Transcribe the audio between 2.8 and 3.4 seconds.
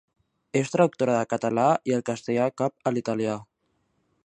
a l’italià.